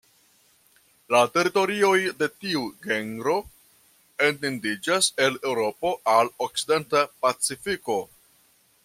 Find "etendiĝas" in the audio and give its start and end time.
4.29-5.11